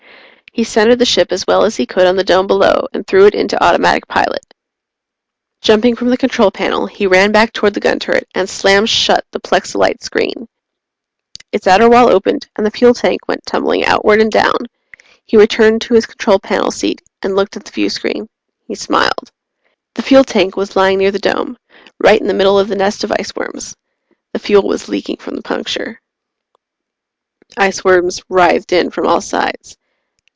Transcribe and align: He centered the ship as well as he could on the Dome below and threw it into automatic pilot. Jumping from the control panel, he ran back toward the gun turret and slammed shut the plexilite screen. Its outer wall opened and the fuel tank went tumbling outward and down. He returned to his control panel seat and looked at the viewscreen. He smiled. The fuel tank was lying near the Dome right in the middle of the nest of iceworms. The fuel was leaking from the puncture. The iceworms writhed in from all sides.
He 0.53 0.65
centered 0.65 0.99
the 0.99 1.05
ship 1.05 1.31
as 1.31 1.47
well 1.47 1.63
as 1.63 1.77
he 1.77 1.85
could 1.85 2.05
on 2.05 2.17
the 2.17 2.25
Dome 2.25 2.45
below 2.45 2.85
and 2.91 3.07
threw 3.07 3.25
it 3.25 3.33
into 3.35 3.63
automatic 3.63 4.05
pilot. 4.09 4.43
Jumping 5.61 5.95
from 5.95 6.09
the 6.09 6.17
control 6.17 6.51
panel, 6.51 6.87
he 6.87 7.07
ran 7.07 7.31
back 7.31 7.53
toward 7.53 7.73
the 7.73 7.79
gun 7.79 7.99
turret 7.99 8.27
and 8.35 8.49
slammed 8.49 8.89
shut 8.89 9.23
the 9.31 9.39
plexilite 9.39 10.03
screen. 10.03 10.49
Its 11.53 11.67
outer 11.67 11.89
wall 11.89 12.09
opened 12.09 12.49
and 12.57 12.65
the 12.65 12.69
fuel 12.69 12.93
tank 12.93 13.29
went 13.29 13.45
tumbling 13.45 13.85
outward 13.85 14.19
and 14.19 14.29
down. 14.29 14.57
He 15.23 15.37
returned 15.37 15.79
to 15.83 15.93
his 15.93 16.05
control 16.05 16.37
panel 16.37 16.69
seat 16.69 17.01
and 17.21 17.33
looked 17.33 17.55
at 17.55 17.63
the 17.63 17.71
viewscreen. 17.71 18.27
He 18.67 18.75
smiled. 18.75 19.31
The 19.95 20.01
fuel 20.03 20.25
tank 20.25 20.57
was 20.57 20.75
lying 20.75 20.97
near 20.97 21.11
the 21.11 21.17
Dome 21.17 21.57
right 22.03 22.19
in 22.19 22.27
the 22.27 22.33
middle 22.33 22.59
of 22.59 22.67
the 22.67 22.75
nest 22.75 23.05
of 23.05 23.11
iceworms. 23.11 23.73
The 24.33 24.39
fuel 24.39 24.67
was 24.67 24.89
leaking 24.89 25.15
from 25.17 25.37
the 25.37 25.43
puncture. 25.43 26.01
The 27.47 27.55
iceworms 27.61 28.21
writhed 28.27 28.73
in 28.73 28.91
from 28.91 29.07
all 29.07 29.21
sides. 29.21 29.77